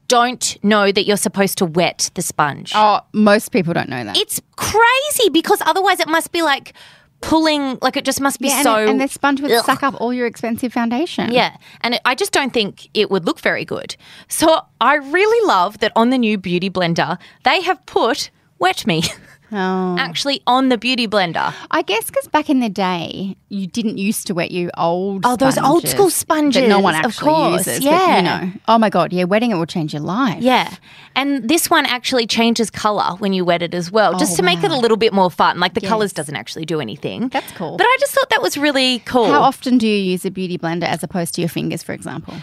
don't 0.10 0.62
know 0.64 0.92
that 0.92 1.06
you're 1.06 1.18
supposed 1.18 1.58
to 1.60 1.66
wet 1.66 2.12
the 2.16 2.22
sponge. 2.22 2.74
Oh, 2.76 3.00
most 3.14 3.54
people 3.54 3.74
don't 3.74 3.88
know 3.88 4.04
that. 4.04 4.18
It's 4.18 4.42
crazy 4.58 5.30
because 5.32 5.62
otherwise 5.66 6.02
it 6.02 6.10
must 6.10 6.34
be 6.34 6.42
like 6.42 6.74
pulling, 7.22 7.78
like 7.82 7.96
it 7.96 8.04
just 8.04 8.20
must 8.20 8.42
be 8.42 8.50
yeah, 8.50 8.58
and, 8.58 8.64
so. 8.64 8.76
and 8.76 9.00
the 9.00 9.08
sponge 9.08 9.40
would 9.40 9.52
Ugh. 9.52 9.64
suck 9.64 9.82
up 9.82 10.00
all 10.02 10.14
your 10.14 10.28
expensive 10.28 10.74
foundation. 10.74 11.32
Yeah, 11.32 11.56
and 11.82 11.96
it, 11.96 12.02
I 12.04 12.16
just 12.16 12.34
don't 12.34 12.54
think 12.54 12.90
it 12.94 13.10
would 13.10 13.26
look 13.26 13.40
very 13.40 13.64
good. 13.64 13.96
So 14.28 14.60
I 14.82 14.96
really 14.96 15.48
love 15.48 15.80
that 15.80 15.94
on 15.96 16.10
the 16.10 16.18
new 16.18 16.38
Beauty 16.38 16.70
Blender, 16.70 17.18
they 17.46 17.62
have 17.62 17.84
put 17.86 18.30
Wet 18.60 18.86
Me 18.86 19.04
Oh. 19.54 19.96
actually 20.00 20.42
on 20.48 20.70
the 20.70 20.78
Beauty 20.78 21.08
Blender. 21.08 21.54
I 21.72 21.82
guess 21.84 22.06
because 22.06 22.28
back 22.28 22.50
in 22.50 22.60
the 22.60 22.70
day, 22.70 23.36
you 23.50 23.68
didn't 23.68 23.98
used 23.98 24.26
to 24.28 24.34
wet 24.34 24.52
you 24.52 24.72
old. 24.78 25.22
Oh, 25.26 25.36
those 25.36 25.58
old 25.58 25.88
school 25.88 26.10
sponges 26.10 26.62
that 26.62 26.68
no 26.68 26.80
one 26.80 26.96
sponges, 26.96 27.06
of 27.06 27.12
actually 27.24 27.30
course, 27.34 27.68
uses. 27.68 27.84
yeah. 27.84 27.92
But, 28.00 28.16
you 28.18 28.22
know, 28.24 28.54
oh 28.68 28.78
my 28.78 28.90
god, 28.90 29.14
yeah, 29.14 29.26
wetting 29.26 29.52
it 29.52 29.56
will 29.56 29.66
change 29.66 29.94
your 29.94 30.02
life. 30.02 30.42
Yeah. 30.42 30.74
And 31.16 31.48
this 31.48 31.70
one 31.70 31.86
actually 31.86 32.26
changes 32.26 32.72
color 32.72 33.16
when 33.20 33.34
you 33.34 33.46
wet 33.46 33.62
it 33.62 33.74
as 33.76 33.92
well, 33.92 34.18
just 34.18 34.34
Oh, 34.34 34.36
to 34.38 34.44
make 34.44 34.64
it 34.64 34.72
a 34.72 34.76
little 34.76 34.98
bit 34.98 35.14
more 35.14 35.30
fun. 35.30 35.60
Like 35.60 35.76
the 35.76 35.82
Yes. 35.82 35.90
colors 35.90 36.14
doesn't 36.14 36.36
actually 36.36 36.66
do 36.66 36.80
anything. 36.82 37.28
That's 37.30 37.52
cool. 37.52 37.78
But 37.78 37.86
I 37.86 37.98
just 38.00 38.14
thought 38.14 38.30
that 38.32 38.42
was 38.42 38.58
really 38.58 39.00
cool. 39.00 39.32
How 39.32 39.42
often 39.42 39.78
do 39.78 39.88
you 39.88 39.98
use 39.98 40.26
a 40.26 40.32
beauty 40.32 40.58
blender 40.58 40.84
as 40.86 41.04
opposed 41.04 41.36
to 41.36 41.42
your 41.42 41.50
fingers, 41.50 41.84
for 41.84 41.94
example? 41.94 42.34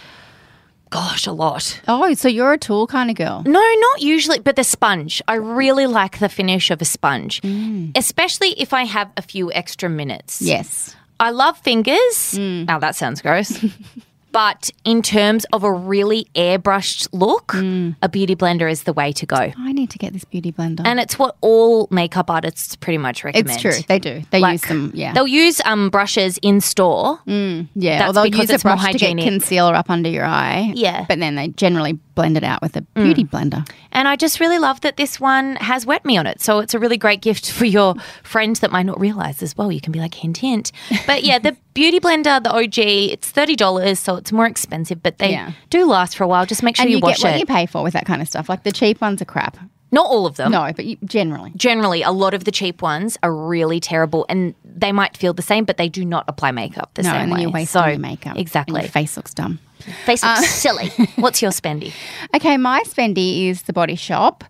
Gosh, 0.91 1.27
a 1.27 1.33
lot. 1.33 1.81
Oh, 1.87 2.13
so 2.15 2.29
you're 2.29 2.53
a 2.53 2.59
tool 2.59 2.87
kind 2.89 3.11
of 3.11 3.17
girl. 3.17 3.43
No, 3.47 3.61
not 3.61 4.03
usually, 4.03 4.41
but 4.41 4.57
the 4.57 4.65
sponge. 4.65 5.23
I 5.29 5.35
really 5.35 5.87
like 5.87 6.19
the 6.19 6.29
finish 6.29 6.71
of 6.71 6.83
a 6.83 6.85
sponge, 6.85 7.41
mm. 7.43 7.97
especially 7.97 8.61
if 8.61 8.75
I 8.75 8.85
have 8.85 9.11
a 9.17 9.23
few 9.23 9.53
extra 9.53 9.89
minutes. 9.89 10.43
Yes. 10.43 10.97
I 11.21 11.31
love 11.31 11.57
fingers. 11.59 12.35
Mm. 12.35 12.67
Now 12.67 12.81
that 12.81 12.97
sounds 12.97 13.23
gross. 13.23 13.65
but 14.33 14.71
in 14.85 15.03
terms 15.03 15.45
of 15.53 15.65
a 15.65 15.73
really 15.73 16.27
airbrushed 16.35 17.09
look, 17.13 17.55
a 18.03 18.09
beauty 18.09 18.37
blender 18.37 18.71
is 18.71 18.85
the 18.85 18.93
way 18.93 19.13
to 19.13 19.27
go. 19.27 19.53
I 19.57 19.73
need 19.73 19.91
to 19.91 19.99
get 19.99 20.13
this 20.13 20.25
beauty 20.25 20.53
blender. 20.53 20.83
And 20.85 21.01
it's 21.01 21.19
what 21.19 21.37
all 21.41 21.89
makeup 21.91 22.31
artists 22.31 22.77
pretty 22.77 22.99
much 22.99 23.25
recommend. 23.25 23.51
it's 23.51 23.61
true. 23.61 23.73
They 23.89 23.99
do. 23.99 24.23
They 24.31 24.41
Like, 24.41 24.53
use 24.53 24.63
them. 24.63 24.93
Yeah. 24.95 25.13
They'll 25.15 25.27
use 25.27 25.61
um, 25.65 25.91
brushes 25.91 26.39
in 26.43 26.61
store. 26.61 27.19
Yeah. 27.27 27.65
That's 27.75 28.11
or 28.11 28.13
they'll 28.13 28.25
because 28.25 28.41
use 28.43 28.51
a 28.51 28.55
it's 28.55 28.65
more 28.65 28.75
brush 28.77 28.93
to 28.93 28.99
get 28.99 29.07
hygienic. 29.09 29.25
concealer 29.25 29.75
up 29.75 29.91
under 29.91 30.09
your 30.09 30.25
eye. 30.25 30.73
Yeah. 30.75 31.05
But 31.09 31.19
then 31.21 31.35
they 31.35 31.49
generally 31.49 31.99
blend 32.21 32.37
it 32.37 32.45
out 32.45 32.61
with 32.63 32.77
a 32.77 32.83
Mm. 32.95 33.05
beauty 33.05 33.25
blender. 33.25 33.67
And 33.93 34.07
I 34.07 34.15
just 34.17 34.41
really 34.41 34.59
love 34.59 34.81
that 34.83 34.97
this 34.97 35.19
one 35.21 35.57
has 35.57 35.87
wet 35.87 36.05
me 36.05 36.17
on 36.17 36.27
it. 36.27 36.41
So 36.41 36.59
it's 36.59 36.75
a 36.75 36.79
really 36.79 36.97
great 36.97 37.21
gift 37.23 37.51
for 37.51 37.65
your 37.65 37.95
friends 38.23 38.61
that 38.61 38.71
might 38.71 38.87
not 38.87 39.01
realize 39.01 39.43
as 39.43 39.57
well. 39.57 39.73
You 39.73 39.81
can 39.81 39.93
be 39.93 39.99
like, 40.01 40.15
hint, 40.15 40.39
hint. 40.39 40.73
But 41.07 41.25
yeah, 41.25 41.39
the 41.39 41.57
Beauty 41.75 41.99
Blender, 42.01 42.43
the 42.43 42.53
OG, 42.53 42.79
it's 43.13 43.31
$30, 43.33 43.99
so 43.99 44.17
it's 44.17 44.33
more 44.33 44.47
expensive, 44.47 45.03
but 45.03 45.19
they 45.19 45.31
Yeah. 45.33 45.53
do 45.71 45.87
last 45.87 46.17
for 46.17 46.25
a 46.25 46.29
while. 46.29 46.45
Just 46.47 46.63
make 46.63 46.77
sure 46.77 46.83
and 46.85 46.91
you, 46.91 46.99
you, 46.99 47.03
wash 47.03 47.19
get 47.19 47.25
what 47.25 47.35
it. 47.37 47.41
you 47.41 47.47
pay 47.47 47.67
for 47.67 47.83
with 47.83 47.95
that 47.95 48.07
kind 48.07 48.21
of 48.21 48.29
stuff. 48.29 48.49
Like 48.49 48.63
the 48.65 48.73
cheap 48.73 49.01
ones 49.01 49.23
are 49.23 49.27
crap. 49.27 49.57
Not 49.93 50.07
all 50.07 50.25
of 50.27 50.37
them. 50.37 50.53
No, 50.53 50.71
but 50.77 50.85
you, 50.85 50.97
generally. 51.05 51.53
Generally, 51.57 52.03
a 52.03 52.13
lot 52.13 52.33
of 52.35 52.45
the 52.45 52.53
cheap 52.53 52.81
ones 52.83 53.19
are 53.25 53.35
really 53.35 53.81
terrible 53.81 54.25
and 54.29 54.55
they 54.65 54.93
might 54.93 55.17
feel 55.17 55.33
the 55.33 55.43
same, 55.43 55.65
but 55.65 55.79
they 55.79 55.89
do 55.89 56.05
not 56.05 56.25
apply 56.29 56.53
makeup 56.53 56.91
the 56.95 57.03
No, 57.03 57.11
same 57.11 57.21
and 57.23 57.33
way. 57.33 57.41
you're 57.43 57.51
wasting 57.51 57.81
so, 57.83 57.87
your 57.89 57.99
makeup. 57.99 58.33
and 58.33 58.39
Exactly. 58.41 58.81
your 58.83 58.89
face 58.91 59.17
looks 59.17 59.35
dumb. 59.35 59.59
Face 60.05 60.23
looks 60.23 60.51
silly. 60.51 60.89
What's 61.17 61.43
your 61.43 61.51
spendy? 61.51 61.93
Okay, 62.35 62.57
my 62.57 62.83
spendy 62.87 63.49
is 63.49 63.63
the 63.63 63.73
Body 63.73 63.97
Shop. 63.97 64.45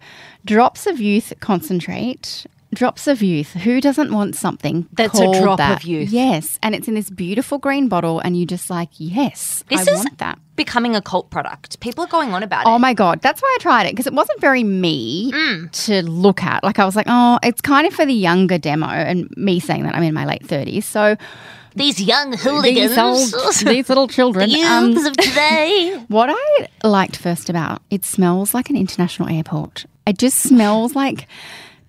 Drops 0.45 0.87
of 0.87 1.01
Youth 1.01 1.33
concentrate. 1.41 2.47
Drops 2.73 3.09
of 3.09 3.21
Youth. 3.21 3.53
Who 3.53 3.81
doesn't 3.81 4.13
want 4.13 4.37
something 4.37 4.87
That's 4.93 5.19
a 5.19 5.41
drop 5.41 5.59
that? 5.59 5.79
of 5.79 5.85
youth. 5.85 6.11
Yes, 6.11 6.57
and 6.63 6.73
it's 6.73 6.87
in 6.87 6.95
this 6.95 7.11
beautiful 7.11 7.59
green 7.59 7.89
bottle, 7.89 8.21
and 8.21 8.37
you 8.39 8.47
just 8.47 8.71
like, 8.71 8.91
yes, 8.97 9.65
This 9.69 9.89
I 9.89 9.93
is 9.93 9.99
want 9.99 10.19
that. 10.19 10.39
becoming 10.55 10.95
a 10.95 11.03
cult 11.03 11.31
product. 11.31 11.81
People 11.81 12.05
are 12.05 12.07
going 12.07 12.33
on 12.33 12.45
about 12.45 12.67
Oh 12.67 12.71
it. 12.71 12.75
Oh 12.75 12.79
my 12.79 12.95
god, 12.95 13.23
that's 13.23 13.43
why 13.43 13.57
I 13.59 13.63
tried 13.63 13.87
it 13.87 13.93
because 13.93 14.07
it 14.07 14.13
wasn't 14.15 14.41
very 14.41 14.63
me 14.63 15.33
Mm. 15.33 15.73
to 15.87 16.03
look 16.09 16.45
at. 16.45 16.63
Like 16.63 16.79
I 16.79 16.85
was 16.85 16.95
like, 16.95 17.07
oh, 17.09 17.41
it's 17.43 17.61
kind 17.61 17.89
of 17.89 17.93
for 17.93 18.07
the 18.07 18.15
younger 18.15 18.57
demo, 18.57 18.87
and 18.87 19.29
me 19.37 19.59
saying 19.59 19.83
that 19.83 19.97
I'm 19.97 20.05
in 20.05 20.15
my 20.15 20.25
late 20.25 20.47
thirties, 20.47 20.87
so 20.87 21.17
These 21.75 22.01
young 22.01 22.33
hooligans. 22.37 22.91
these 22.91 22.99
old, 22.99 23.55
these 23.67 23.89
little 23.89 24.09
children. 24.09 24.51
the 24.51 24.63
um, 24.63 24.97
of 24.97 25.17
today. 25.17 26.05
What 26.09 26.31
I 26.33 26.69
liked 26.87 27.17
first 27.17 27.49
about 27.49 27.83
it 27.91 28.05
smells 28.05 28.53
like 28.55 28.71
an 28.71 28.77
international 28.77 29.29
airport. 29.29 29.87
It 30.07 30.19
just 30.19 30.41
smells 30.41 30.95
like 30.95 31.27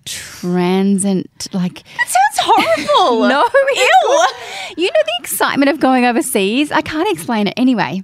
transient, 0.04 1.48
like 1.52 1.82
That 1.96 2.08
Sounds 2.08 2.38
horrible. 2.38 3.28
no, 3.28 3.44
ew. 3.74 4.26
You 4.76 4.86
know 4.86 5.00
the 5.04 5.14
excitement 5.20 5.70
of 5.70 5.80
going 5.80 6.04
overseas. 6.04 6.70
I 6.70 6.82
can't 6.82 7.10
explain 7.10 7.46
it 7.46 7.54
anyway. 7.56 8.02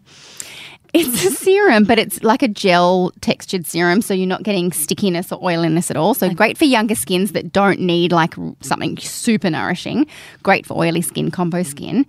It's 0.95 1.25
a 1.25 1.31
serum, 1.31 1.85
but 1.85 1.99
it's 1.99 2.23
like 2.23 2.43
a 2.43 2.49
gel 2.49 3.13
textured 3.21 3.67
serum, 3.67 4.01
so 4.01 4.15
you're 4.15 4.27
not 4.27 4.43
getting 4.43 4.73
stickiness 4.73 5.31
or 5.31 5.43
oiliness 5.45 5.91
at 5.91 5.97
all. 5.97 6.15
So 6.15 6.33
great 6.33 6.57
for 6.57 6.65
younger 6.65 6.95
skins 6.95 7.33
that 7.33 7.53
don't 7.53 7.81
need 7.81 8.11
like 8.11 8.35
something 8.61 8.97
super 8.97 9.51
nourishing. 9.51 10.07
Great 10.43 10.65
for 10.65 10.79
oily 10.79 11.03
skin, 11.03 11.31
combo 11.31 11.63
skin. 11.63 12.07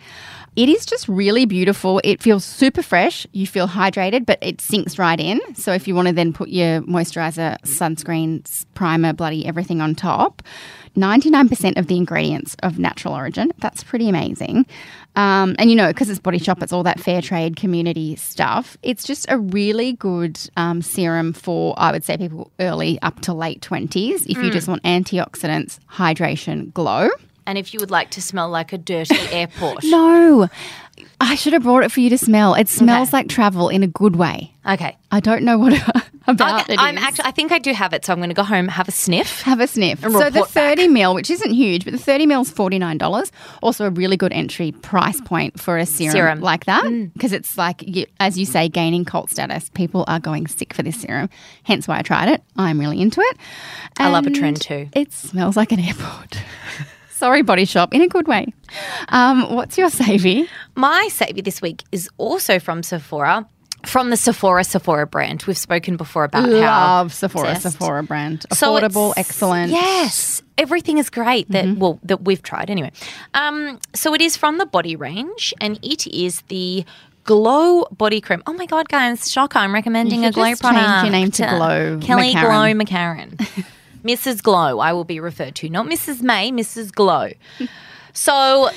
It 0.55 0.67
is 0.67 0.85
just 0.85 1.07
really 1.07 1.45
beautiful. 1.45 2.01
It 2.03 2.21
feels 2.21 2.43
super 2.43 2.81
fresh. 2.81 3.27
You 3.31 3.47
feel 3.47 3.67
hydrated, 3.67 4.25
but 4.25 4.39
it 4.41 4.59
sinks 4.61 4.97
right 4.97 5.19
in. 5.19 5.39
So 5.55 5.71
if 5.73 5.87
you 5.87 5.95
want 5.95 6.07
to 6.07 6.13
then 6.13 6.33
put 6.33 6.49
your 6.49 6.81
moisturizer, 6.81 7.57
sunscreen, 7.61 8.65
primer, 8.73 9.13
bloody 9.13 9.45
everything 9.45 9.79
on 9.79 9.95
top, 9.95 10.41
99% 10.95 11.77
of 11.77 11.87
the 11.87 11.97
ingredients 11.97 12.55
of 12.63 12.79
natural 12.79 13.13
origin. 13.13 13.51
That's 13.59 13.83
pretty 13.83 14.09
amazing. 14.09 14.65
Um, 15.15 15.55
and 15.59 15.69
you 15.69 15.75
know, 15.75 15.87
because 15.87 16.09
it's 16.09 16.19
Body 16.19 16.37
Shop, 16.37 16.61
it's 16.63 16.71
all 16.71 16.83
that 16.83 16.99
fair 16.99 17.21
trade 17.21 17.55
community 17.55 18.15
stuff. 18.15 18.77
It's 18.83 19.03
just 19.03 19.25
a 19.29 19.37
really 19.37 19.93
good 19.93 20.39
um, 20.55 20.81
serum 20.81 21.33
for, 21.33 21.73
I 21.77 21.91
would 21.91 22.03
say, 22.03 22.17
people 22.17 22.51
early 22.59 22.99
up 23.01 23.19
to 23.21 23.33
late 23.33 23.61
20s 23.61 24.27
if 24.27 24.37
you 24.37 24.49
just 24.51 24.67
want 24.67 24.83
antioxidants, 24.83 25.79
hydration, 25.91 26.73
glow. 26.73 27.09
And 27.45 27.57
if 27.57 27.73
you 27.73 27.79
would 27.79 27.91
like 27.91 28.11
to 28.11 28.21
smell 28.21 28.49
like 28.49 28.73
a 28.73 28.77
dirty 28.77 29.17
airport. 29.31 29.83
No, 29.83 30.47
I 31.19 31.35
should 31.35 31.53
have 31.53 31.63
brought 31.63 31.83
it 31.83 31.91
for 31.91 31.99
you 31.99 32.09
to 32.11 32.17
smell. 32.17 32.53
It 32.53 32.69
smells 32.69 33.11
like 33.11 33.27
travel 33.27 33.69
in 33.69 33.83
a 33.83 33.87
good 33.87 34.15
way. 34.15 34.53
Okay. 34.67 34.95
I 35.11 35.19
don't 35.19 35.43
know 35.43 35.57
what 35.57 35.73
about 36.29 36.65
I'm 36.77 36.97
is. 36.97 37.03
actually 37.03 37.25
I 37.25 37.31
think 37.31 37.51
I 37.51 37.59
do 37.59 37.73
have 37.73 37.93
it, 37.93 38.05
so 38.05 38.13
I'm 38.13 38.19
gonna 38.19 38.33
go 38.33 38.43
home, 38.43 38.67
have 38.67 38.87
a 38.87 38.91
sniff. 38.91 39.41
Have 39.41 39.59
a 39.59 39.67
sniff. 39.67 40.03
And 40.03 40.13
so 40.13 40.19
the 40.19 40.25
report 40.25 40.53
back. 40.53 40.77
30 40.77 40.87
mil, 40.89 41.13
which 41.13 41.29
isn't 41.29 41.51
huge, 41.51 41.83
but 41.85 41.91
the 41.91 41.99
30 41.99 42.25
mil 42.25 42.41
is 42.41 42.51
$49. 42.51 43.31
Also 43.61 43.85
a 43.85 43.89
really 43.89 44.17
good 44.17 44.33
entry 44.33 44.71
price 44.71 45.19
point 45.21 45.59
for 45.59 45.77
a 45.77 45.85
serum, 45.85 46.11
Serum. 46.11 46.41
like 46.41 46.65
that. 46.65 46.83
Mm. 46.83 47.13
Because 47.13 47.33
it's 47.33 47.57
like, 47.57 47.81
you, 47.85 48.05
as 48.19 48.37
you 48.37 48.45
say, 48.45 48.69
gaining 48.69 49.05
cult 49.05 49.29
status. 49.29 49.69
People 49.69 50.05
are 50.07 50.19
going 50.19 50.47
sick 50.47 50.73
for 50.73 50.83
this 50.83 50.99
serum. 51.01 51.29
Hence 51.63 51.87
why 51.87 51.99
I 51.99 52.01
tried 52.01 52.29
it. 52.29 52.43
I'm 52.57 52.79
really 52.79 53.01
into 53.01 53.21
it. 53.21 53.37
I 53.97 54.09
love 54.09 54.27
a 54.27 54.31
trend 54.31 54.61
too. 54.61 54.89
It 54.93 55.11
smells 55.11 55.55
like 55.57 55.71
an 55.71 55.79
airport. 55.79 56.41
Sorry, 57.09 57.41
Body 57.41 57.65
Shop, 57.65 57.93
in 57.93 58.01
a 58.01 58.07
good 58.07 58.29
way. 58.29 58.53
Um, 59.09 59.53
what's 59.53 59.77
your 59.77 59.89
savvy? 59.89 60.47
My 60.75 61.09
saviour 61.11 61.41
this 61.43 61.61
week 61.61 61.83
is 61.91 62.09
also 62.17 62.59
from 62.59 62.81
Sephora. 62.81 63.45
From 63.85 64.09
the 64.09 64.17
Sephora 64.17 64.63
Sephora 64.63 65.07
brand. 65.07 65.43
We've 65.47 65.57
spoken 65.57 65.95
before 65.97 66.25
about 66.25 66.49
how 66.49 66.51
Love 66.51 67.13
Sephora, 67.13 67.51
obsessed. 67.51 67.77
Sephora 67.77 68.03
brand. 68.03 68.45
Affordable, 68.51 69.11
it's- 69.11 69.29
excellent. 69.29 69.71
Yes, 69.71 70.41
everything 70.57 70.97
is 70.97 71.09
great 71.09 71.49
that 71.51 71.65
Mm-hmm. 71.65 71.79
well 71.79 71.99
that 72.03 72.21
we've 72.23 72.41
tried 72.43 72.69
anyway. 72.69 72.91
Um, 73.33 73.79
so 73.95 74.13
it 74.13 74.21
is 74.21 74.35
from 74.35 74.57
the 74.57 74.65
body 74.65 74.95
range, 74.95 75.53
and 75.61 75.79
it 75.81 76.05
is 76.07 76.41
the 76.49 76.83
Glow 77.25 77.85
body 77.91 78.21
cream. 78.21 78.41
Oh 78.47 78.53
my 78.53 78.65
god, 78.65 78.89
guys! 78.89 79.31
Shocker! 79.31 79.59
I'm 79.59 79.73
recommending 79.73 80.25
a 80.25 80.31
glow 80.31 80.45
just 80.49 80.63
change 80.63 80.73
product. 80.75 81.03
your 81.05 81.11
name 81.11 81.31
to 81.31 81.45
Uh, 81.47 81.57
Glow 81.57 81.99
Kelly 82.01 82.33
McCarren. 82.33 82.41
Glow 82.41 82.85
McCarren. 82.85 83.65
Mrs. 84.03 84.41
Glow, 84.43 84.79
I 84.79 84.93
will 84.93 85.03
be 85.03 85.19
referred 85.19 85.53
to, 85.55 85.69
not 85.69 85.85
Mrs. 85.85 86.21
May, 86.23 86.51
Mrs. 86.51 86.91
Glow. 86.91 87.29
So 88.11 88.69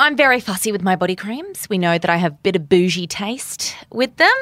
I'm 0.00 0.16
very 0.16 0.40
fussy 0.40 0.72
with 0.72 0.82
my 0.82 0.96
body 0.96 1.14
creams. 1.14 1.68
We 1.68 1.76
know 1.76 1.98
that 1.98 2.08
I 2.10 2.16
have 2.16 2.32
a 2.32 2.36
bit 2.42 2.56
of 2.56 2.68
bougie 2.68 3.06
taste 3.06 3.76
with 3.92 4.16
them. 4.16 4.32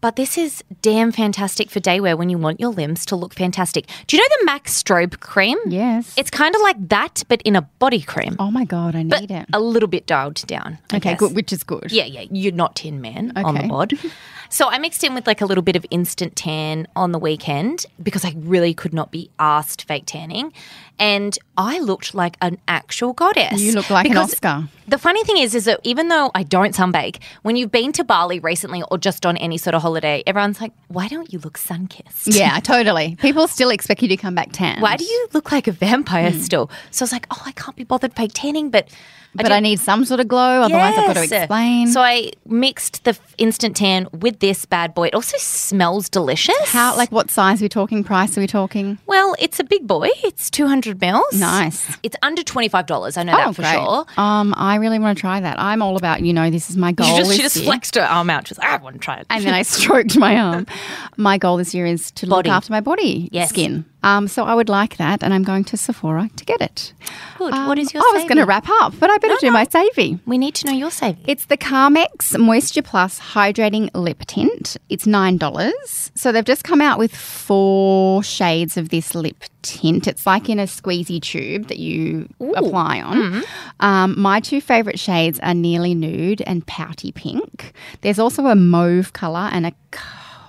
But 0.00 0.16
this 0.16 0.36
is 0.36 0.64
damn 0.82 1.12
fantastic 1.12 1.70
for 1.70 1.78
day 1.78 2.00
wear 2.00 2.16
when 2.16 2.28
you 2.28 2.36
want 2.36 2.58
your 2.58 2.70
limbs 2.70 3.06
to 3.06 3.14
look 3.14 3.32
fantastic. 3.34 3.86
Do 4.08 4.16
you 4.16 4.22
know 4.22 4.36
the 4.40 4.44
MAC 4.46 4.64
Strobe 4.66 5.20
cream? 5.20 5.58
Yes. 5.68 6.12
It's 6.16 6.28
kind 6.30 6.56
of 6.56 6.60
like 6.60 6.88
that, 6.88 7.22
but 7.28 7.40
in 7.42 7.54
a 7.54 7.62
body 7.62 8.00
cream. 8.02 8.34
oh 8.40 8.50
my 8.50 8.64
God, 8.64 8.96
I 8.96 9.04
need 9.04 9.10
but 9.10 9.30
it. 9.30 9.46
a 9.52 9.60
little 9.60 9.88
bit 9.88 10.06
dialed 10.06 10.44
down. 10.48 10.78
I 10.92 10.96
Okay, 10.96 11.10
guess. 11.10 11.20
good, 11.20 11.36
which 11.36 11.52
is 11.52 11.62
good. 11.62 11.92
Yeah, 11.92 12.04
yeah. 12.04 12.24
You're 12.32 12.52
not 12.52 12.74
Tin 12.74 13.00
Man 13.00 13.32
on 13.36 13.54
the 13.54 13.60
Okay. 13.60 13.68
bod. 13.68 13.92
So 14.48 14.68
I 14.68 14.76
mixed 14.76 15.02
in 15.02 15.14
with 15.14 15.26
like 15.26 15.40
a 15.40 15.46
little 15.46 15.62
bit 15.62 15.76
of 15.76 15.86
instant 15.90 16.36
tan 16.36 16.86
on 16.94 17.12
the 17.12 17.18
weekend 17.18 17.86
because 18.02 18.22
I 18.22 18.34
really 18.36 18.74
could 18.74 18.92
not 18.92 19.10
be 19.10 19.30
asked 19.38 19.84
fake 19.88 20.02
tanning. 20.04 20.52
And 20.98 21.38
I 21.56 21.80
looked 21.80 22.14
like 22.14 22.36
an 22.40 22.58
actual 22.66 23.12
goddess. 23.12 23.60
You 23.60 23.72
look 23.72 23.90
like 23.90 24.08
an 24.08 24.16
Oscar. 24.16 24.68
The 24.88 24.98
funny 24.98 25.22
thing 25.24 25.36
is, 25.38 25.54
is 25.54 25.66
that 25.66 25.80
even 25.84 26.08
though 26.08 26.30
I 26.34 26.42
don't 26.42 26.74
sunbake, 26.74 27.18
when 27.42 27.56
you've 27.56 27.70
been 27.70 27.92
to 27.92 28.04
Bali 28.04 28.38
recently 28.38 28.82
or 28.90 28.96
just 28.96 29.26
on 29.26 29.36
any 29.36 29.58
sort 29.58 29.74
of 29.74 29.82
holiday, 29.82 30.22
everyone's 30.26 30.60
like, 30.60 30.72
why 30.88 31.08
don't 31.08 31.32
you 31.32 31.38
look 31.40 31.58
sun 31.58 31.88
kissed? 31.88 32.28
Yeah, 32.28 32.58
totally. 32.62 33.16
People 33.16 33.48
still 33.48 33.70
expect 33.70 34.02
you 34.02 34.08
to 34.08 34.16
come 34.16 34.34
back 34.34 34.50
tan. 34.52 34.80
Why 34.80 34.96
do 34.96 35.04
you 35.04 35.28
look 35.32 35.52
like 35.52 35.66
a 35.66 35.72
vampire 35.72 36.30
hmm. 36.30 36.40
still? 36.40 36.70
So 36.90 37.02
I 37.02 37.04
was 37.04 37.12
like, 37.12 37.26
oh, 37.30 37.42
I 37.44 37.52
can't 37.52 37.76
be 37.76 37.84
bothered 37.84 38.14
fake 38.14 38.32
tanning, 38.34 38.70
but 38.70 38.88
But 39.34 39.46
do- 39.46 39.52
I 39.54 39.60
need 39.60 39.80
some 39.80 40.04
sort 40.04 40.20
of 40.20 40.28
glow, 40.28 40.62
otherwise 40.62 40.94
I've 40.98 41.06
got 41.14 41.26
to 41.26 41.36
explain. 41.36 41.88
So 41.88 42.00
I 42.02 42.32
mixed 42.46 43.04
the 43.04 43.18
instant 43.38 43.76
tan 43.76 44.06
with 44.12 44.40
this 44.40 44.66
bad 44.66 44.94
boy. 44.94 45.06
It 45.08 45.14
also 45.14 45.36
smells 45.38 46.08
delicious. 46.08 46.54
How, 46.70 46.94
like, 46.96 47.10
what 47.12 47.30
size 47.30 47.62
are 47.62 47.64
we 47.64 47.68
talking? 47.70 48.04
Price 48.04 48.36
are 48.36 48.40
we 48.42 48.46
talking? 48.46 48.98
Well, 49.06 49.34
it's 49.38 49.58
a 49.58 49.64
big 49.64 49.86
boy. 49.86 50.08
It's 50.22 50.50
200 50.50 51.00
mils. 51.00 51.32
Nice. 51.40 51.96
It's 52.02 52.16
under 52.22 52.42
$25. 52.42 53.16
I 53.18 53.22
know 53.22 53.32
that 53.32 53.54
for 53.56 53.62
sure. 53.64 54.04
Um, 54.16 54.52
I 54.56 54.76
really 54.76 54.98
want 54.98 55.16
to 55.16 55.20
try 55.20 55.40
that. 55.40 55.58
I'm 55.58 55.80
all 55.82 55.96
about, 55.96 56.20
you 56.20 56.32
know, 56.32 56.50
this 56.50 56.68
is 56.68 56.76
my 56.76 56.92
goal. 56.92 57.06
She 57.12 57.16
just, 57.18 57.32
she 57.36 57.42
just 57.42 57.64
flexed 57.64 57.94
her 57.96 58.02
arm 58.02 58.28
out. 58.30 58.48
She 58.48 58.52
was 58.52 58.58
like, 58.58 58.68
I 58.68 58.82
want 58.82 58.94
to 58.96 59.00
try 59.00 59.16
it. 59.16 59.26
And 59.30 59.44
then 59.44 59.54
I 59.54 59.62
stroked 59.62 60.16
my 60.18 60.36
arm. 60.36 60.66
My 61.16 61.38
goal 61.38 61.56
this 61.56 61.74
year 61.74 61.86
is 61.86 62.10
to 62.12 62.26
Body. 62.26 62.48
look 62.48 62.54
after 62.56 62.72
my 62.72 62.80
body 62.80 63.28
Yes. 63.32 63.50
skin. 63.50 63.84
Um, 64.02 64.28
so 64.28 64.44
I 64.44 64.54
would 64.54 64.68
like 64.68 64.96
that, 64.96 65.22
and 65.22 65.32
I'm 65.32 65.42
going 65.44 65.64
to 65.64 65.76
Sephora 65.76 66.28
to 66.36 66.44
get 66.44 66.60
it. 66.60 66.92
Good. 67.38 67.52
Um, 67.52 67.66
what 67.68 67.78
is 67.78 67.92
your 67.94 68.02
I 68.02 68.10
was 68.14 68.24
going 68.24 68.38
to 68.38 68.44
wrap 68.44 68.68
up, 68.68 68.94
but 68.98 69.10
I 69.10 69.18
better 69.18 69.36
do 69.40 69.50
my 69.50 69.64
savvy. 69.64 70.18
We 70.26 70.38
need 70.38 70.54
to 70.56 70.66
know 70.66 70.72
your 70.72 70.90
savvy. 70.90 71.22
It's 71.26 71.46
the 71.46 71.56
Carmex 71.56 72.38
Moisture 72.38 72.82
Plus 72.82 73.20
Hydrating 73.20 73.90
Lip 73.94 74.24
Tint. 74.26 74.76
It's 74.88 75.06
$9. 75.06 76.10
So 76.14 76.32
they've 76.32 76.44
just 76.44 76.64
come 76.64 76.80
out 76.80 76.98
with 76.98 77.14
four 77.14 78.22
shades 78.22 78.76
of 78.76 78.88
this 78.88 79.14
lip 79.14 79.44
tint. 79.62 80.06
It's 80.08 80.26
like 80.26 80.48
in 80.48 80.58
a 80.58 80.64
squeezy 80.64 81.20
tube 81.20 81.68
that 81.68 81.78
you 81.78 82.28
apply 82.56 83.00
on. 83.00 83.44
Um, 83.80 84.20
my 84.20 84.40
two 84.40 84.60
favorite 84.60 84.98
shades 84.98 85.38
are 85.40 85.54
Nearly 85.54 85.94
Nude 85.94 86.42
and 86.42 86.66
Pouty 86.66 87.12
Pink. 87.12 87.72
There's 88.00 88.18
also 88.18 88.46
a 88.46 88.56
mauve 88.56 89.12
colour 89.12 89.48
and 89.52 89.66
a 89.66 89.72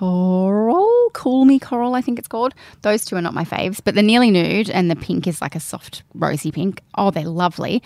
coral, 0.03 1.10
cool 1.13 1.45
me 1.45 1.60
coral, 1.60 1.95
I 1.95 2.01
think 2.01 2.19
it's 2.19 2.27
called. 2.27 2.53
Those 2.81 3.05
two 3.05 3.15
are 3.15 3.22
not 3.22 3.33
my 3.33 3.45
faves, 3.45 3.79
but 3.83 3.95
the 3.95 4.01
nearly 4.01 4.31
nude 4.31 4.69
and 4.69 4.91
the 4.91 4.95
pink 4.95 5.27
is 5.27 5.41
like 5.41 5.55
a 5.55 5.60
soft 5.60 6.03
rosy 6.13 6.51
pink. 6.51 6.81
Oh, 6.98 7.10
they're 7.10 7.24
lovely. 7.24 7.81